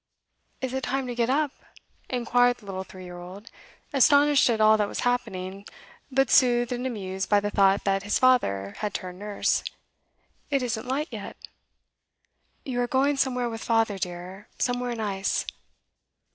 [0.61, 1.51] 'Is it time to get up?'
[2.09, 3.51] inquired the little three year old,
[3.93, 5.63] astonished at all that was happening,
[6.11, 9.63] but soothed and amused by the thought that his father had turned nurse.
[10.49, 11.37] 'It isn't light yet.'
[12.65, 14.47] 'You are going somewhere with father, dear.
[14.57, 15.45] Somewhere nice.